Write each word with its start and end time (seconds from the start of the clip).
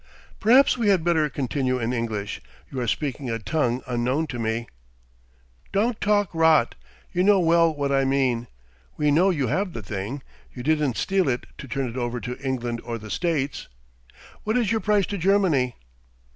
"Perhaps 0.39 0.79
we 0.79 0.87
had 0.87 1.03
better 1.03 1.29
continue 1.29 1.77
in 1.77 1.93
English. 1.93 2.41
You 2.71 2.79
are 2.79 2.87
speaking 2.87 3.29
a 3.29 3.37
tongue 3.37 3.83
unknown 3.85 4.25
to 4.29 4.39
me." 4.39 4.65
"Don't 5.71 6.01
talk 6.01 6.33
rot. 6.33 6.73
You 7.13 7.21
know 7.23 7.39
well 7.39 7.71
what 7.71 7.91
I 7.91 8.03
mean. 8.03 8.47
We 8.97 9.11
know 9.11 9.29
you 9.29 9.45
have 9.45 9.73
the 9.73 9.83
thing. 9.83 10.23
You 10.55 10.63
didn't 10.63 10.97
steal 10.97 11.29
it 11.29 11.45
to 11.59 11.67
turn 11.67 11.87
it 11.87 11.97
over 11.97 12.19
to 12.19 12.35
England 12.39 12.81
or 12.83 12.97
the 12.97 13.11
States. 13.11 13.67
What 14.43 14.57
is 14.57 14.71
your 14.71 14.81
price 14.81 15.05
to 15.05 15.19
Germany?" 15.19 15.75